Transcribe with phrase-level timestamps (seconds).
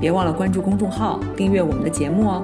[0.00, 2.42] 别忘了关注公众号，订阅我们的节目哦。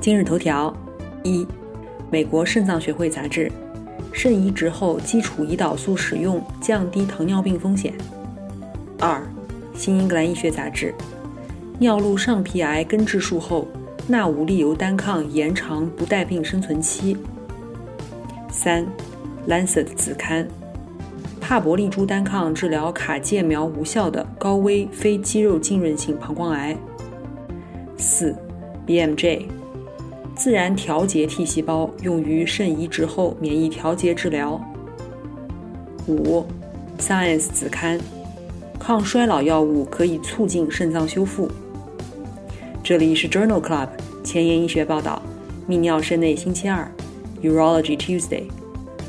[0.00, 0.74] 今日头条：
[1.22, 1.46] 一、
[2.10, 3.50] 美国肾脏学会杂志，
[4.12, 7.94] 肾移植后基础胰岛素使用降低糖尿病风险。
[8.98, 9.22] 二、
[9.74, 10.92] 新英格兰医学杂志，
[11.78, 13.68] 尿路上皮癌根治术后，
[14.08, 17.16] 钠无利油单抗延长不带病生存期。
[18.50, 18.84] 三，
[19.46, 20.48] 《Lancet》子刊。
[21.48, 26.76] 帕博利珠单抗治疗卡介苗无效的高危非肌肉浸润性膀胱癌。
[27.96, 28.36] 四
[28.86, 29.46] ，BMJ，
[30.36, 34.62] 自然调节 T 细胞用于肾移植后免疫调节治疗。
[36.06, 36.44] 五
[36.98, 37.98] ，Science 子刊，
[38.78, 41.50] 抗衰老药物可以促进肾脏修复。
[42.84, 43.88] 这里是 Journal Club
[44.22, 45.22] 前沿医学报道，
[45.66, 46.86] 泌尿肾内星期二
[47.42, 48.42] ，Urology Tuesday，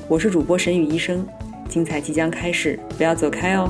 [0.07, 1.27] 我是主播沈宇医生。
[1.69, 3.69] 精彩即将开始，不要走开哦！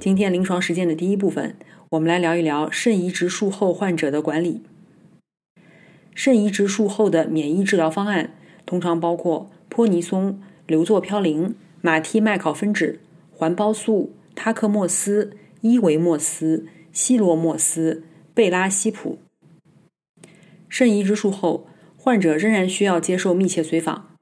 [0.00, 1.54] 今天临床实践的第一部分，
[1.90, 4.62] 我们来聊一聊肾移植术后患者的管理。
[6.14, 8.32] 肾移植术后的免疫治疗方案
[8.64, 12.98] 通常包括泼尼松、硫唑嘌呤、马替麦考芬酯、
[13.30, 19.18] 环孢素、他克莫司、伊维莫斯、西罗莫斯、贝拉西普。
[20.70, 21.67] 肾移植术后。
[22.08, 24.16] 患者仍然需要接受密切随访。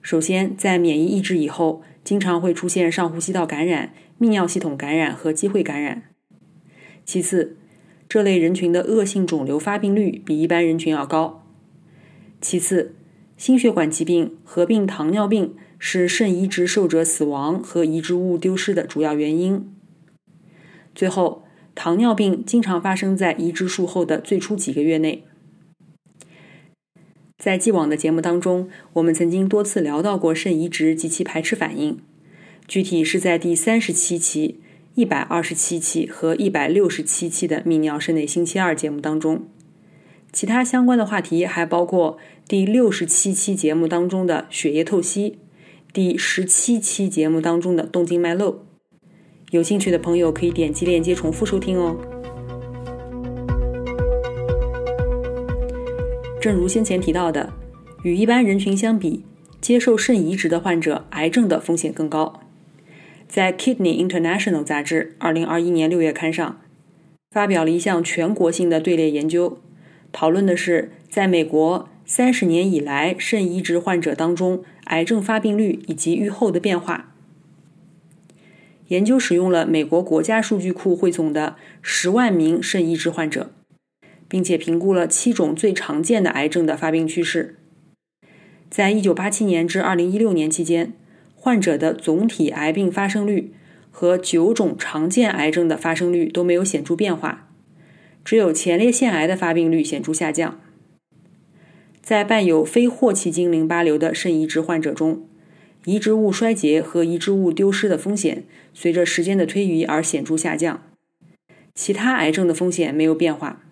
[0.00, 6.04] 首先，在免疫抑制以后，经常会出现上呼吸道感染、泌尿系统感染和机会感染。
[7.04, 7.56] 其次，
[8.08, 11.44] 这类人群的恶性肿瘤发病率比一般人群要高。
[12.40, 12.94] 其次，
[13.36, 19.68] 心血管疾病合并糖尿病是肾移植受者死亡和移植物丢失的主要原因。
[20.94, 21.42] 最后，
[21.74, 25.24] 糖尿病经常发生在移植术后的最初几个月内。
[27.38, 31.98] 在既往的节目当中，我们曾经多次聊到过肾移植及其排斥反应，
[32.66, 34.58] 具体是在第三十七期、
[34.94, 39.46] 一百二十七期和一百六十七期的泌尿肾内星期二节目当中。
[40.32, 45.38] 其他相关的话题还包括第六十七期节目当中的血液透析，
[45.92, 48.64] 第十七期节目当中的动静脉漏。
[49.50, 52.15] 有兴趣的朋友可以点击链接重复收听哦。
[56.40, 57.52] 正如先前提到的，
[58.02, 59.24] 与一般人群相比，
[59.60, 62.40] 接受肾移植的患者癌症的风险更高。
[63.26, 66.60] 在《Kidney International》杂志2021年6月刊上，
[67.30, 69.58] 发表了一项全国性的队列研究，
[70.12, 77.12] 讨论的是在美国30年以来肾移植患者当中癌症发病率以及预后的变化。
[78.88, 83.50] 研究使用了美国国家数据库汇总的10万名肾移植患者。
[84.28, 87.56] 并且评估了七种最常见的癌症的发病趋势。
[88.68, 90.92] 在一九八七年至二零一六年期间，
[91.34, 93.52] 患者的总体癌病发生率
[93.90, 97.48] 和九种常见癌症的发生率都没有显著变化，
[98.24, 100.60] 只有前列腺癌的发病率显著下降。
[102.02, 105.28] 在伴有非霍奇金淋巴瘤的肾移植患者中，
[105.84, 108.44] 移植物衰竭和移植物丢失的风险
[108.74, 110.82] 随着时间的推移而显著下降，
[111.74, 113.65] 其他癌症的风险没有变化。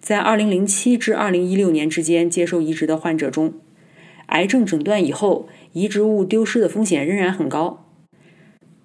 [0.00, 3.52] 在2007至2016年之间接受移植的患者中，
[4.26, 7.86] 癌症诊断以后，移植物丢失的风险仍然很高。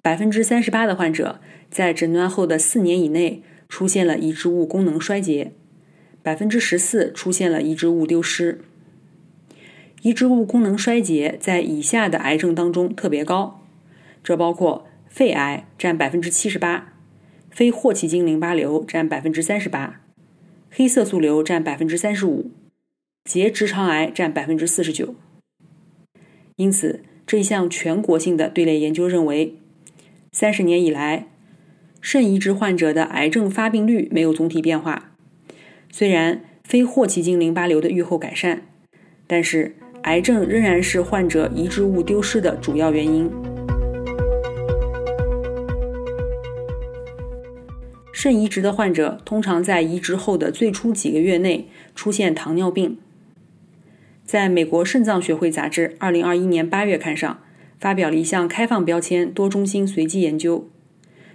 [0.02, 1.40] 百分之三十八的患者
[1.70, 5.52] 在诊断后的四年以内出现了移植物功能衰竭，
[6.22, 8.60] 百分之十四出现了移植物丢失。
[10.02, 13.62] 移植物功能衰竭在以下的癌症当中特别高，
[14.22, 16.92] 这包括肺癌占百分之七十八，
[17.50, 20.02] 非霍奇金淋巴瘤占百分之三十八。
[20.78, 22.50] 黑色素瘤占百分之三十五，
[23.24, 25.14] 结直肠癌占百分之四十九。
[26.56, 29.54] 因此，这一项全国性的队列研究认为，
[30.32, 31.28] 三十年以来，
[32.02, 35.14] 肾移植患者的癌症发病率没有总体变化。
[35.90, 38.66] 虽然非霍奇金淋巴瘤的预后改善，
[39.26, 43.32] 但是癌症仍然是患者移植物丢失的主要原因。
[48.26, 52.98] 肾移植的患者通常在移植后的最初几个月内出现糖尿病。
[54.24, 57.40] 在美国肾脏学会杂志2021年8月刊上
[57.78, 60.68] 发表了一项开放标签多中心随机研究，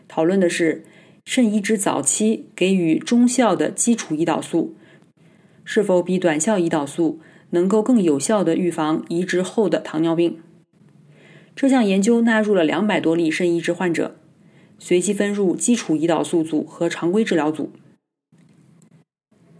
[0.10, 0.84] 讨论的是
[1.24, 4.76] 肾移植早期给予中效的基础胰岛素
[5.64, 7.22] 是否比短效胰岛素
[7.52, 10.42] 能够更有效地预防移植后的糖尿病。
[11.56, 14.18] 这项研究纳入了两百多例肾移植患者，
[14.84, 17.72] 随机分入基础胰岛素组和常规治疗组。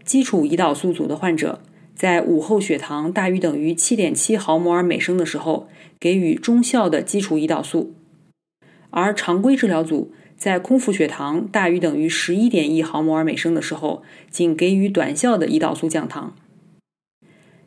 [0.04, 1.62] 基础胰岛素组的患者
[1.94, 5.68] 在午后血糖大于等于7.7毫摩尔每升的时候，
[6.00, 7.92] 给予中效的基础胰岛素；
[8.90, 16.34] 而常规治疗组在空腹血糖大于等于11.1毫摩尔每升的时候，仅给予短效的胰岛素降糖。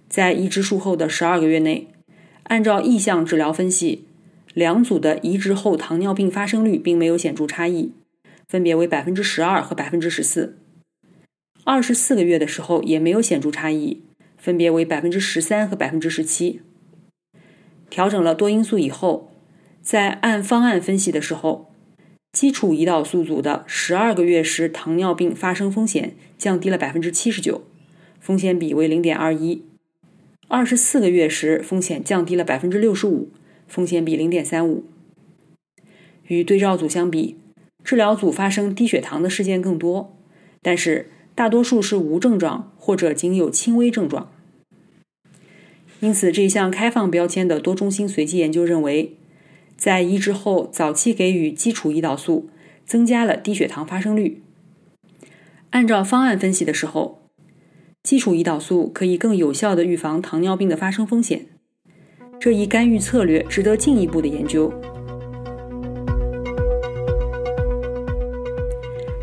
[0.10, 1.88] 在移植术后的12个月内，
[2.44, 4.04] 按照意向治疗分析，
[4.56, 7.92] 两组的移植后糖尿病发生率并没有显著差异，
[8.48, 10.52] 分别为12%和14%。
[11.66, 14.02] 二十四个月的时候也没有显著差异，
[14.38, 16.62] 分别为百分之十三和百分之十七。
[17.90, 19.30] 调整了多因素以后，
[19.82, 21.74] 在按方案分析的时候，
[22.32, 27.66] 基础胰岛素组的十二个月时糖尿病发生风险降低了百分之七十九，
[28.22, 29.64] 风险比为零点二一；
[30.48, 33.30] 二十四个月时风险降低了百分之六十五，
[33.68, 34.84] 风险比零点三五。
[36.28, 37.38] 与对照组相比，
[37.84, 40.16] 治疗组发生低血糖的事件更多，
[40.62, 41.12] 但是。
[41.38, 44.32] 大多数是无症状或者仅有轻微症状，
[46.00, 49.18] 因此这项开放标签的多中心随机研究认为，
[49.76, 52.48] 在移植后早期给予基础胰岛素
[52.86, 54.42] 增加了低血糖发生率。
[55.72, 57.28] 按照方案分析的时候，
[58.02, 61.48] 基础胰岛素可以更有效地预防糖尿病的发生风险。
[62.40, 64.72] 这一干预策略值得进一步的研究。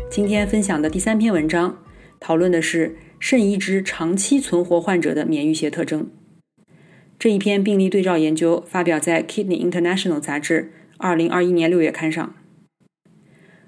[0.09, 1.83] 今天分享的第三篇文章。
[2.23, 6.09] 讨论的是肾移植长期存活患者的免疫学特征。
[7.19, 12.33] 这一篇病例对照研究发表在《Kidney International》杂志2021年6月刊上。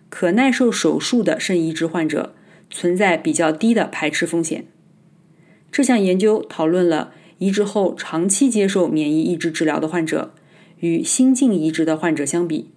[0.08, 2.34] 可耐受手术的肾移植患者
[2.70, 4.68] 存在比较低的排斥风险。
[5.70, 10.34] 这项研究讨论了移植后长期接受免疫抑制治疗的患者
[10.80, 12.70] 与心境移植的患者相比，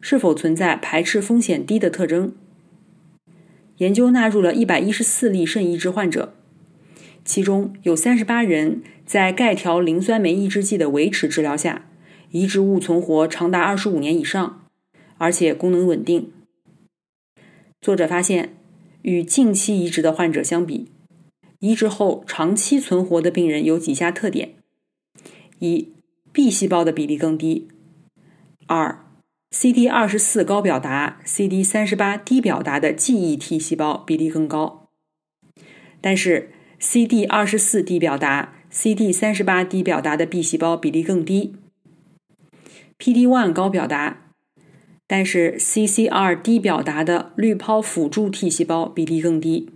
[0.00, 2.32] 是否存在排斥风险低的特征。
[3.78, 6.34] 研究纳入了一百一十四例肾移植患者，
[7.24, 11.86] 其中有三十八人在钙条磷酸酶抑制剂的维持治疗下，
[12.30, 14.64] 移植物存活长达二十五年以上，
[15.18, 16.32] 而且功能稳定。
[17.80, 18.56] 作者发现，
[19.02, 20.88] 与近期移植的患者相比，
[21.60, 24.54] 移植后长期存活的病人有几下特点：
[25.58, 25.92] 一
[26.32, 27.68] ，B 细胞的比例更低；
[28.66, 29.04] 二。
[29.50, 34.90] CD 二十四高表达、CD 三十八低表达的记忆 T 细胞比例更高，
[36.02, 41.56] 但是 CD 二十四低表达、CD 三十八低表达的 B 细胞比例更低。
[42.98, 44.34] PD one 高表达，
[45.06, 49.70] 但是 CCR 低表达的滤泡辅助 T 细胞比例更低。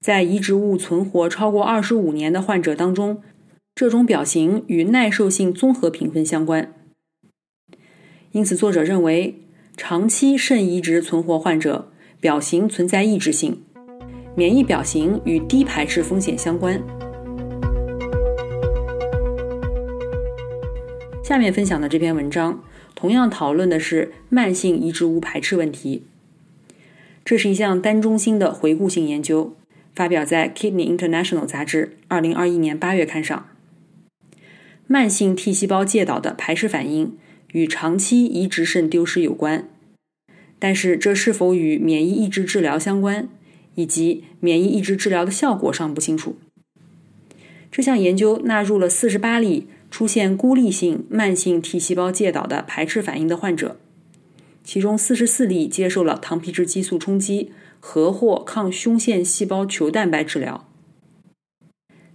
[0.00, 3.22] 在移植物存活超过二十五年的患者当中，
[3.74, 6.72] 这种表型与耐受性综合评分相关。
[8.32, 9.42] 因此，作者认为，
[9.76, 13.62] 长期肾移植存活患者表型存在抑制性，
[14.34, 16.82] 免疫表型与低排斥风险相关。
[21.22, 26.04] 下面分享的这篇文章同样讨论的是慢性移植物排斥问题。
[27.22, 29.54] 这是一项单中心的回顾性研究，
[29.94, 33.48] 发表在《Kidney International》杂志2021年8月刊上。
[34.86, 37.16] 慢性 T 细胞介导的排斥反应。
[37.52, 39.68] 与长期移植肾丢失有关，
[40.60, 43.28] 但是这是否与免疫抑制治疗相关，
[43.74, 46.36] 以及免疫抑制治疗的效果尚不清楚。
[47.68, 53.80] 这项研究纳入了四十八例出现孤立性慢性 T 细胞介导的排斥反应的患者，
[54.62, 60.68] 其中四十四例接受了糖皮质激素冲击和或抗胸腺细胞球蛋白治疗，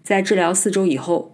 [0.02, 1.34] 在治疗四周以后。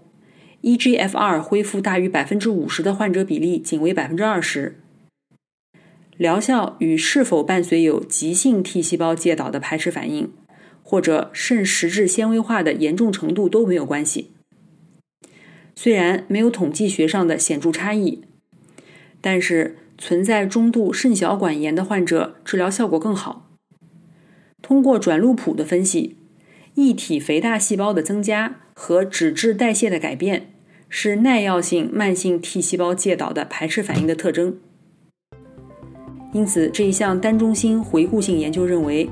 [0.63, 4.79] eGFR 恢复大于百分之五十的患者比例仅为百分之二十，
[6.17, 10.31] 疗效与是否伴随有急性 T 细胞介导的排斥反应，
[10.83, 14.33] 或者肾实质纤维化的严重程度都没有关系。
[15.75, 18.21] 虽然没有统计学上的显著差异，
[19.19, 23.50] 但是存在中度肾小管炎的患者治疗效果更好。
[24.71, 26.15] 通过转录谱的分析。
[26.75, 30.53] 异体肥大细胞的增加和脂质代谢的改变
[30.87, 34.55] 是耐药性慢性 T 细胞介导的排斥反应的特征。
[36.31, 39.09] 因此，这一项单中心回顾性研究认为，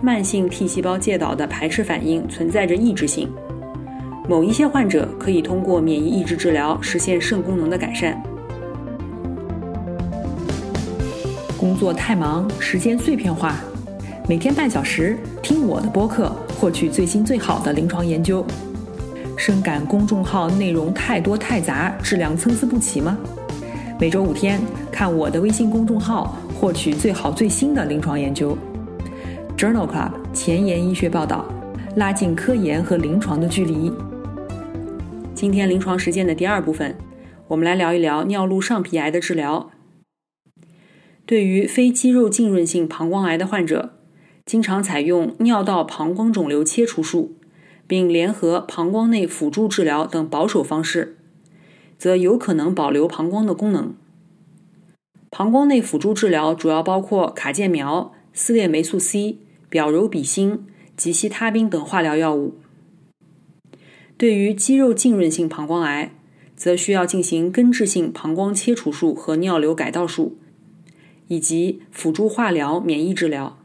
[0.00, 3.28] 慢性 T 细胞介导的排斥反应存在着抑制性，
[4.28, 8.22] 某一些患者可以通过免疫抑制治疗实现肾功能的改善。
[11.58, 13.58] 工作太忙，时间碎片化，
[14.28, 18.44] 每天半小时听我的播客，获取最新最好的临床研究。
[19.38, 23.16] 深感公众号内容太多太杂，质量参差不齐吗？
[23.98, 24.60] 每周五天
[24.92, 28.54] 看我的微信公众号，获取最好最新的临床研究。
[29.56, 31.50] Journal Club 前沿医学报道，
[31.96, 33.90] 拉近科研和临床的距离。
[35.34, 36.94] 今天临床实践的第二部分，
[37.46, 39.70] 我们来聊一聊尿路上皮癌的治疗。
[41.24, 43.94] 对于非肌肉浸润性膀胱癌的患者，
[44.48, 47.36] 经常采用尿道膀胱肿瘤切除术，
[47.86, 51.18] 并联合膀胱内辅助治疗等保守方式，
[51.98, 53.94] 则有可能保留膀胱的功能。
[55.28, 59.36] 膀胱内辅助治疗主要包括卡介苗、丝链霉素 C、
[59.68, 60.64] 表柔比星
[60.96, 62.54] 及西他滨等化疗药物。
[64.16, 66.14] 对于肌肉浸润性膀胱癌，
[66.56, 70.38] 则需要进行根治性膀胱切除术和尿流改道术。
[71.26, 73.57] 以及辅助化疗、免疫治疗。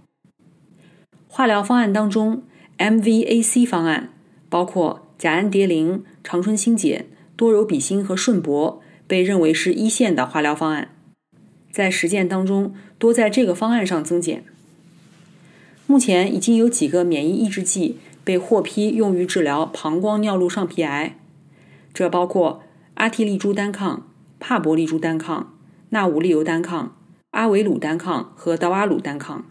[1.35, 2.43] 化疗方案当中
[2.77, 4.13] ，MVAC 方案
[4.49, 10.89] 包括甲氨蝶呤、长春新碱、多柔比星和顺铂，被认为是一线的化疗方案。
[11.71, 14.43] 在实践当中，多在这个方案上增减。
[15.87, 21.17] 目前已经有几个免疫抑制剂被获批用于治疗膀胱尿路上皮癌，
[21.95, 22.61] 这包括
[22.93, 24.05] 阿替利珠单抗、
[24.39, 25.51] 帕博利珠单抗、
[25.89, 26.95] 纳武利尤单抗。
[27.31, 29.43] 阿维鲁单抗和道阿鲁单抗，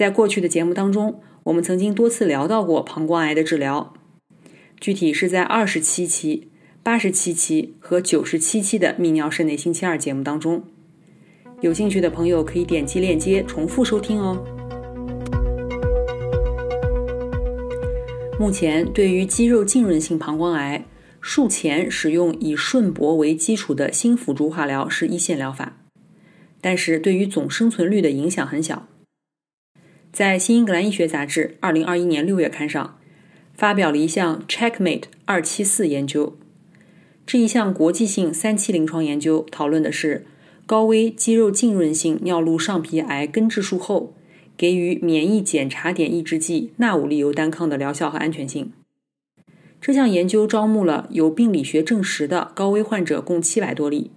[0.00, 3.92] 在过去的节目当中，我们曾经多次聊到过膀胱癌的治疗，
[4.80, 6.48] 具体是在二十七期、
[6.82, 10.64] 八十七期和九十七期的泌尿肾内星期二节目当中。
[11.60, 14.42] 有兴趣的朋友可以点击链接重复收听哦。
[18.38, 20.86] 目前，对于肌肉浸润性膀胱癌，
[21.20, 25.76] 术前使用以顺铂为基础的新辅助化疗是一线疗法。
[26.62, 28.86] 但是对于总生存率的影响很小。
[30.12, 32.98] 在《新英格兰医学杂志》二零二一年六月刊上，
[33.54, 36.36] 发表了一项 Checkmate 二七四研究。
[37.24, 40.26] 这一项国际性三期临床研究讨论的是
[40.66, 44.12] 高危肌肉浸润性尿路上皮癌根治术后
[44.56, 48.72] 给予免疫检查点抑制剂纳武利尤单抗的疗效和安全性。
[49.80, 54.10] 这项研究招募了有病理学证实的高危患者共七百多例。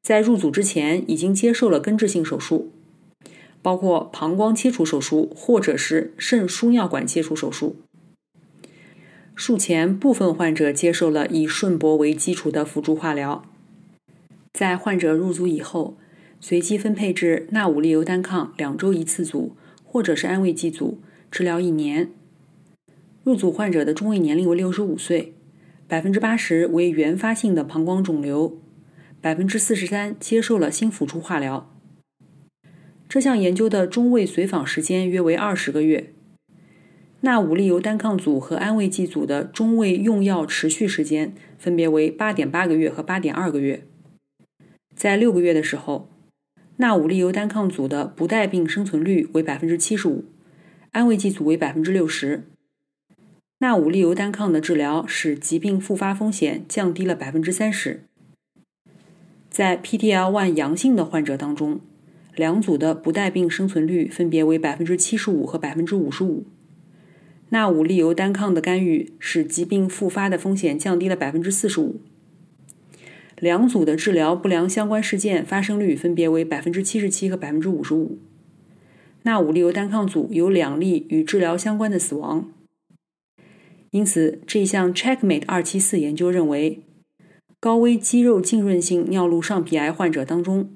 [0.00, 2.70] 在入组之前，已经接受了根治性手术，
[3.62, 7.76] 包括膀胱切除手术或者是肾输尿管切除手术。
[9.34, 13.44] 术前部分患者接受了以顺铂为基础的辅助化疗。
[14.52, 15.96] 在患者入组以后，
[16.38, 20.98] 随机分配至纳武利尤单抗两周一次组，或者是安慰剂组，
[21.30, 22.10] 治疗一年。
[23.24, 25.32] 入组患者的中位年龄为六十五岁，
[25.88, 28.58] 百分之八十为原发性的膀胱肿瘤。
[29.22, 31.71] 百分之四十三接受了新辅助化疗。
[33.12, 36.14] 这项研究的中位随访时间约为二十个月。
[37.20, 43.86] 纳武利尤单抗组和安慰剂组的中位用药持续时间分别为八点八个月和八点二个月。
[44.96, 46.08] 在六个月的时候，
[46.76, 50.24] 纳武利尤单抗组的不带病生存率为百分之七十五，
[50.92, 52.44] 安慰剂组为百分之六十。
[53.58, 58.04] 纳武利尤单抗的治疗使疾病复发风险降低了百分之三十。
[59.50, 61.78] 在 PDL1 阳性的患者当中，
[62.34, 66.44] 两组的不带病生存率分别为百分之七十五和百分之五十五。
[67.50, 72.00] 纳武利尤单抗的干预使疾病复发的风险降低了百分之四十五。
[73.38, 78.18] 两组的治疗不良相关事件发生率分别为百分之七十七和百分之五十五。
[79.24, 82.50] 纳武利尤单抗组有两例与治疗相关的死亡。
[83.90, 86.82] 因此，这项 Checkmate 二七四研究认为。
[87.60, 90.68] 高危肌肉浸润性尿路上皮癌患者当中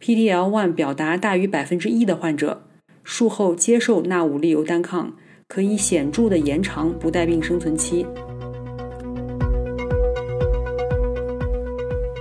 [0.00, 2.62] ，PDL1 表达大于百分之一的患者，
[3.02, 5.14] 术后接受纳武利尤单抗，
[5.46, 8.06] 可以显著的延长不带病生存期。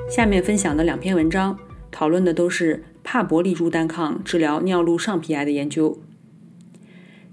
[0.10, 1.60] 下面分享的两篇文章
[1.92, 6.02] 讨论的都是帕博利珠单抗治疗尿路上皮癌的研究。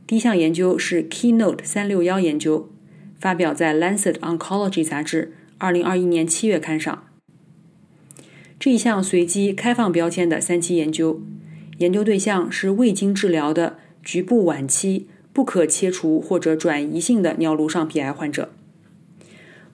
[0.06, 2.68] 第一项研究是 Keynote 三六幺研究，
[3.18, 5.32] 发表在《Lancet Oncology》杂志。
[5.56, 7.04] 二零二一年七月刊上，
[8.64, 11.20] 这一项随机开放标签的三期研究，
[11.76, 18.48] 研究对象是未经治疗的局部晚期不可切除或者转移性的尿路上皮癌患者。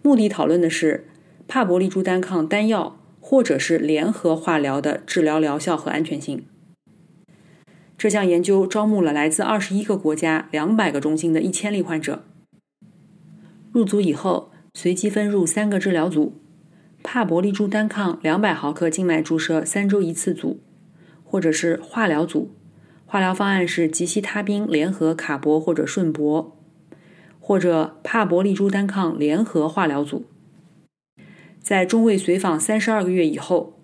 [0.02, 1.06] 目的讨论的是
[1.46, 6.44] 帕博利珠单抗单药或者是联合化疗的治疗疗效和安全性。
[7.96, 12.24] 这项研究招募了来自二十一个国家两百个中心的一千例患者。
[13.70, 16.40] 入组以后，随机分入三个治疗组：
[17.02, 20.60] 帕博利珠单抗两百毫克静脉注射三周一次组，
[21.24, 22.54] 或者是化疗组。
[23.06, 26.52] 化疗方案是吉西他滨联合卡铂或者顺铂，
[27.40, 30.26] 或者帕博利珠单抗联合化疗组。
[31.58, 33.80] 在中位随访三十二个月以后，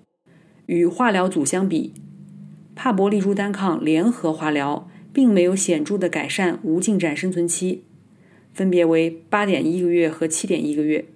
[0.66, 1.94] 与化疗组相比，
[2.76, 7.82] 帕博利珠单抗联合化疗并没有显著的改善无进展生存期，
[8.52, 11.06] 分别为八点一个月和七点一个月，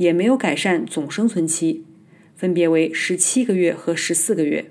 [0.00, 1.84] 也没有改善总生存期，
[2.34, 4.70] 分别为十七个月和十四个月。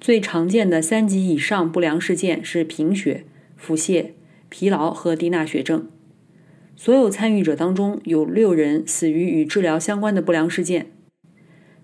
[0.00, 3.24] 最常见的三级以上不良事件是贫血、
[3.56, 4.12] 腹泻、
[4.48, 5.90] 疲劳和低钠血症。
[6.76, 10.92] 所有参与者当中有六人死于与治疗相关的不良事件，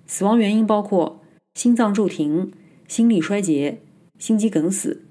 [0.07, 1.21] 死亡原因包括
[1.55, 2.53] 心脏骤停、
[2.87, 3.81] 心力衰竭、
[4.21, 5.03] 心肌梗死、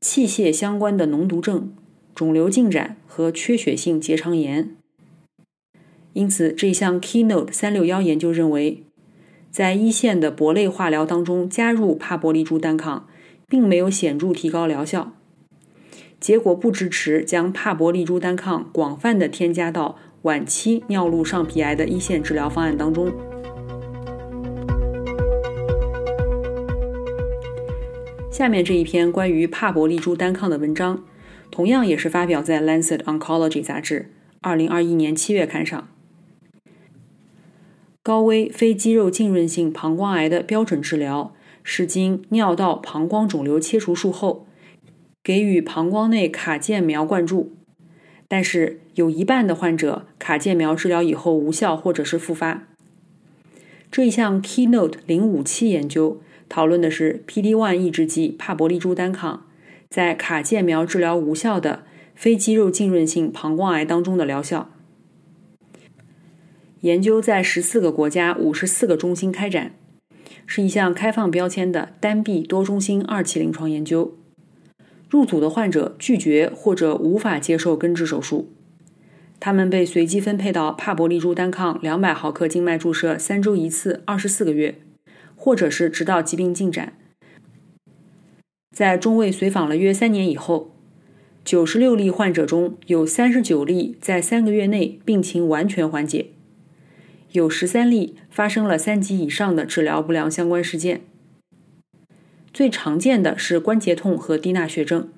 [0.00, 1.74] 器械相关的脓毒症、
[2.14, 4.76] 肿瘤进展和缺血性结肠炎。
[6.16, 8.82] 因此，这项 Keynote 三六幺研究认为，
[9.50, 13.06] 在一线的铂类化疗当中加入帕博利珠单抗，
[13.46, 15.12] 并没有显著提高疗效。
[16.18, 23.12] 结果不支持将帕博利珠单抗广泛的添加到晚期尿路上皮癌的一线治疗方案当中。
[28.30, 31.04] 下面这一篇关于帕博利珠单抗的文章，
[31.50, 35.86] 同样也是发表在《Lancet Oncology》杂志2021年7月刊上。
[38.06, 41.34] 高危非肌肉浸润性膀胱癌的标准治疗
[41.64, 44.46] 是经尿道膀胱肿瘤切除术后。
[45.24, 47.50] 给予膀胱内卡介苗灌注，
[48.28, 52.68] 但是有一半的患者卡介苗治疗以后无效或者是复发。
[53.90, 59.44] 这一项 Keynote 零五七研究讨论的是 PD-1 抑制剂帕博利珠单抗
[59.90, 61.82] 在卡介苗治疗无效的
[62.14, 64.70] 非肌肉浸润性膀胱癌当中的疗效。
[66.86, 69.72] 研究在十四个国家五十四个中心开展，
[70.46, 74.16] 是一项开放标签的单臂多中心二期临床研究。
[75.10, 78.52] 入组的患者拒绝或者无法接受根治手术，
[79.40, 84.76] 他们被随机分配到帕博利珠单抗两百毫克静脉注射三周一次，二十四个月，
[85.34, 86.92] 或者是直到疾病进展。
[88.70, 90.70] 在中位随访了约三年以后，
[91.44, 96.26] 九十六例患者中有三十九例在三个月内病情完全缓解，
[97.36, 101.02] 有十三例发生了三级以上的治疗不良相关事件。
[102.52, 105.10] 最常见的是关节痛和低钠血症，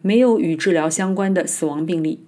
[0.00, 2.24] 没有与治疗相关的死亡病例。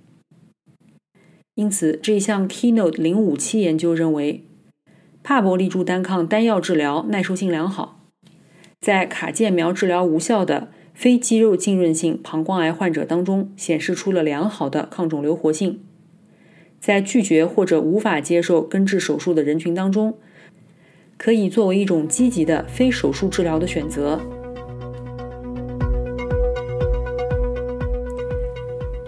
[1.55, 4.45] 因此，这项 Keynote 零五七研究认为，
[5.23, 8.05] 帕博利珠单抗单药治疗耐受性良好，
[8.81, 15.81] 在卡介苗治疗无效的非肌肉浸润性膀胱癌患者当中显示出了良好的抗肿瘤活性，
[16.81, 20.19] 在拒绝或者无法接受根治手术的人群当中。
[21.17, 24.21] 可以作为一种积极的非手术治疗的选择。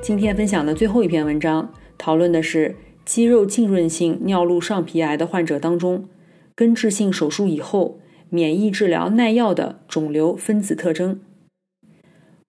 [0.02, 6.08] 今天分享的最后一篇文章，讨论的是肌肉浸润性尿路上皮癌的患者当中，
[6.56, 11.20] 根治性手术以后免疫治疗耐药的肿瘤分子特征。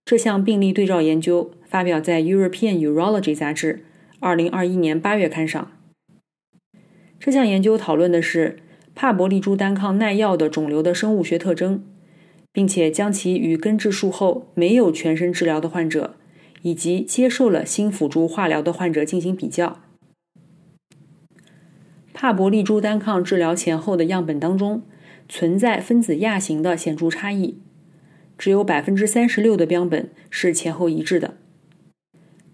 [0.04, 3.86] 这项病例对照研究发表在《European Urology》杂志
[4.22, 5.70] 二零二一年八月刊上。
[7.20, 8.60] 这项研究讨论的是。
[8.94, 11.82] 帕博利珠单抗耐药的肿瘤的生物学特征，
[12.52, 16.18] 并且将其与根治术后没有全身治疗的患者，
[16.62, 19.80] 以及接受了新辅助化疗的患者进行比较。
[22.14, 24.84] 帕博利珠单抗治疗前后的样本当中
[25.30, 27.60] 存在分子亚型的显著差异，
[28.38, 31.38] 只有百分之三十六的标本是前后一致的。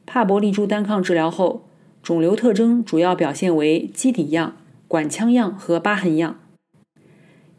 [0.08, 1.68] 帕博利珠单抗治疗后，
[2.02, 4.58] 肿瘤特征主要表现为基底样。
[4.88, 6.40] 管腔样和疤痕样，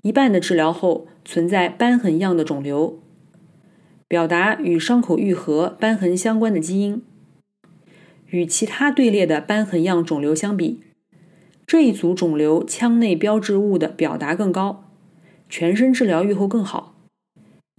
[0.00, 2.98] 一半的治疗后存在瘢痕样的肿瘤，
[4.08, 7.02] 表达与伤口愈合、瘢痕相关的基因。
[8.28, 10.80] 与其他队列的瘢痕样肿瘤相比，
[11.66, 14.84] 这一组肿瘤腔内标志物的表达更高，
[15.50, 16.94] 全身治疗愈后更好，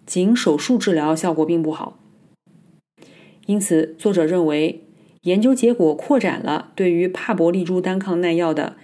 [0.05, 1.97] 仅手术治疗效果并不好。
[3.49, 4.83] 因此，作者认为
[5.23, 8.75] 研究结果扩展了对于帕博利珠单抗耐药的。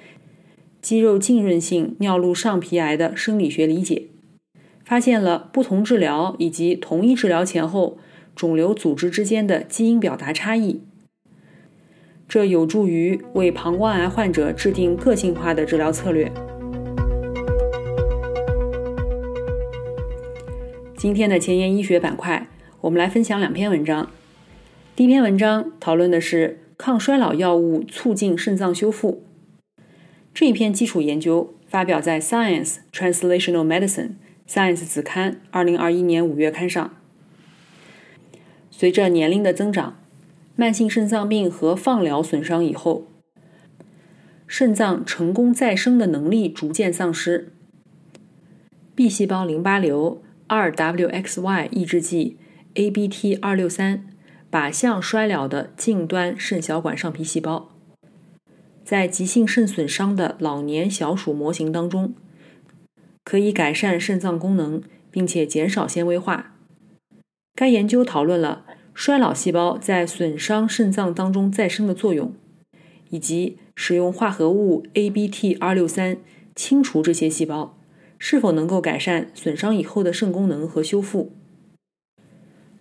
[0.81, 4.07] 肌肉浸润性尿路上皮癌的生理学理解，
[4.83, 7.99] 发现了不同治疗以及同一治疗前后
[8.35, 10.81] 肿瘤组织之间的基因表达差异，
[12.27, 16.31] 这有助于为膀胱癌患者制定个性化的治疗策略。
[20.97, 22.47] 今天的前沿医学板块，
[22.81, 24.09] 我们来分享两篇文章。
[24.95, 29.25] 第一篇文章讨论的是抗衰老药物促进肾脏修复。
[30.33, 34.11] 这一篇基础研究发表在《Science Translational Medicine》
[34.47, 36.95] Science 子刊二零二一年五月刊上。
[38.71, 39.97] 随着年龄的增长，
[40.55, 43.05] 慢性肾脏病和放疗损伤以后，
[44.47, 47.51] 肾脏成功再生的能力逐渐丧失。
[48.95, 52.37] B 细胞淋巴瘤 2WXY 抑制剂
[52.75, 54.05] ABT 二六三
[54.55, 57.73] 靶向衰老的近端肾小管上皮细胞。
[58.85, 62.13] 在急性肾损伤的老年小鼠模型当中，
[63.25, 66.55] 可以改善肾脏功能，并且减少纤维化。
[67.53, 68.63] 该研究讨论了
[68.93, 72.33] 衰老细胞在损伤肾脏当中再生的作用，
[73.09, 76.15] 以及使用化合物 ABT 二六三
[76.55, 77.77] 清除这些细胞
[78.17, 81.33] 是否能够改善损伤以后的肾功能和修复。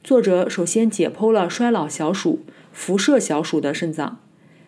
[0.04, 4.20] 作者首先解剖了衰老小鼠、辐射小鼠的肾脏。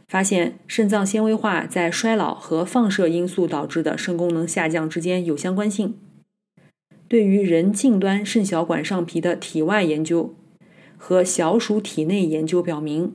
[0.08, 5.98] 发现肾脏纤维化在衰老和放射因素导致的肾功能下降之间有相关性。
[7.06, 10.34] 对于人近端肾小管上皮的体外研究
[10.96, 13.14] 和小鼠体内研究表明，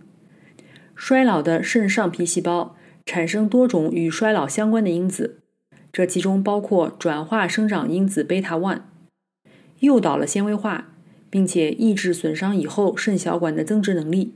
[0.96, 5.40] 衰老的肾上皮细胞产生多种与衰老相关的因子，
[5.92, 8.82] 这其中包括转化生长因子贝塔 one，
[9.80, 10.90] 诱导了纤维化，
[11.32, 14.36] 并且抑制损伤以后肾小管的增殖能力。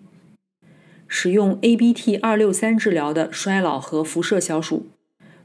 [1.08, 4.88] 使用 ABT 二六三治疗的衰老和辐射小鼠，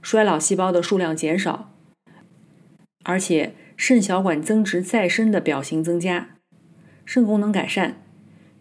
[0.00, 1.74] 衰老细胞的数量减少，
[3.04, 6.36] 而且肾小管增殖再生的表型增加，
[7.04, 8.00] 肾功能改善，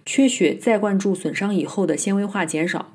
[0.06, 2.94] 缺血再灌注损伤以后的纤维化减少。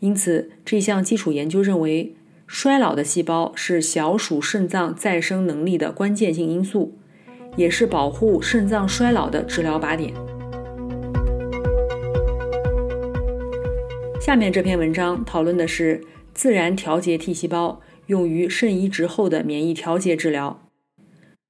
[0.00, 2.14] 因此，这项基础研究认为，
[2.46, 6.98] 衰老的细胞是小鼠肾脏再生能力的关键性因素，
[7.56, 10.12] 也是保护肾脏衰老的治疗靶点。
[14.20, 16.00] 下面这篇文章讨论的是
[16.32, 20.62] 自然调节 T 细胞用于肾移植后的免疫调节治疗。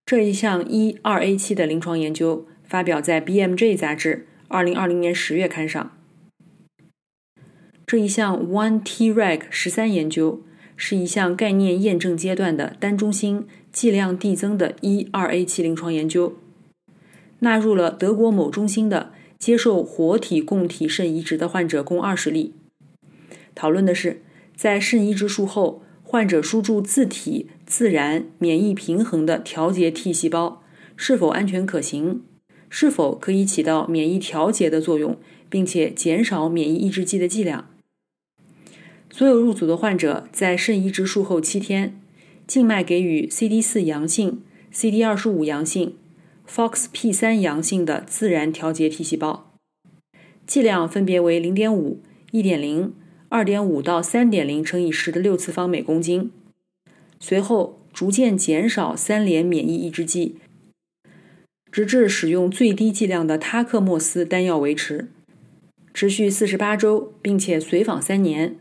[0.05, 5.93] 这一项 1,2A7 的临床研究发表在 BMJ 杂志2020年10月刊上。
[7.87, 10.43] 这一项 One-Treg 十三研究
[10.77, 16.37] 是一项概念验证阶段的单中心剂量递增的 1,2A7 临床研究，
[17.39, 22.55] 纳入了德国某中心的接受活体供体肾移植的患者共二十例。
[23.55, 24.23] 讨论的是，
[24.55, 30.63] 在肾移植术后，患者输注自体自然免疫平衡的调节 T 细胞
[30.95, 32.23] 是否安全可行，
[32.69, 37.69] 是否可以起到免疫调节的作用，并且减少免疫抑制剂的剂量。
[39.11, 42.01] 所有入组的患者在肾移植术后七天，
[42.53, 45.97] 静脉给予 CD 四阳性、CD 二十五阳性、
[46.47, 49.51] FOXP 三阳性的自然调节 T 细胞，
[50.47, 52.93] 剂量分别为零点五、一点零。
[53.31, 56.31] 二点五到三点零乘以十的六次方每公斤，
[57.19, 60.37] 随后逐渐减少三联免疫抑制剂，
[61.71, 65.09] 直至使用最低剂量的他克莫司单药维持，
[65.95, 68.59] 持续四十八周，并且随访三年。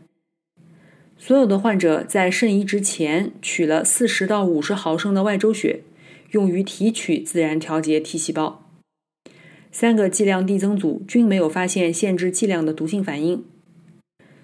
[1.24, 5.82] 所有的患者在肾移植前取了四十到五十毫升的外周血，
[6.32, 8.68] 用于提取自然调节 T 细胞。
[9.70, 13.44] 三个剂量递增组均没有发现限制剂量的毒性反应。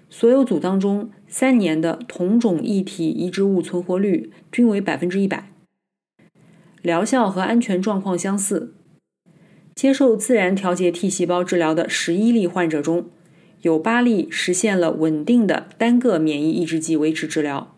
[0.09, 5.51] 所有组当中，三年的同种异体移植物存活率均为百分之一百，
[6.81, 8.73] 疗效和安全状况相似。
[9.75, 13.09] 接受自然调节 T 细胞治疗的十一例患者中，
[13.61, 17.75] 有八例实现了稳定的单个免疫抑制剂维持治疗，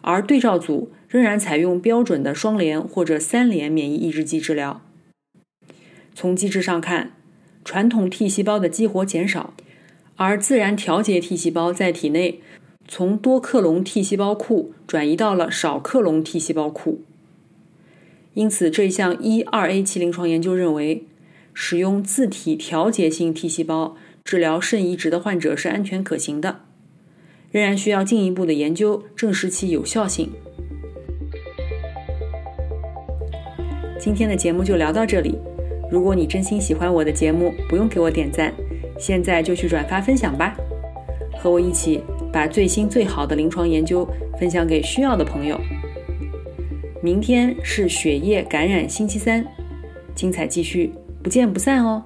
[0.00, 4.80] 而对照组仍然采用标准的双联或者三联免疫抑制剂治疗。
[6.14, 7.12] 从机制上看，
[7.64, 9.54] 传统 T 细胞的激活减少。
[10.18, 12.40] 而自然调节 T 细胞在体内
[12.88, 17.02] 从多克隆 T 细胞库转移到了少克隆 T 细胞库，
[18.32, 21.04] 因此这一项一二 A 期临床研究认为，
[21.52, 23.94] 使用自体调节性 T 细胞
[24.26, 26.62] 治疗肾移植的患者是安全可行的，
[27.52, 30.32] 仍然需要进一步的研究证实其有效性。
[34.00, 35.38] 今天的节目就聊到这里，
[35.88, 38.52] 如果你真心喜欢我的节目，不用给我点赞。
[38.98, 40.56] 现在就去转发分享吧，
[41.38, 44.04] 和我一起把最新最好的临床研究
[44.40, 45.56] 分享给需要的朋友。
[47.00, 49.46] 明天是血液感染星期三，
[50.16, 52.02] 精彩继续，不见不散哦。